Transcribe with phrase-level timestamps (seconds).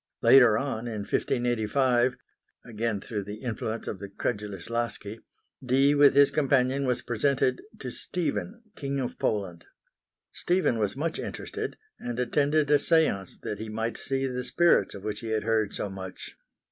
[0.23, 2.17] Later on, in 1585,
[2.65, 5.19] again through the influence of the credulous Laski
[5.63, 9.65] Dee with his companion was presented to Stephen, King of Poland.
[10.33, 15.03] Stephen was much interested, and attended a séance that he might see the spirits of
[15.03, 16.35] which he had heard so much.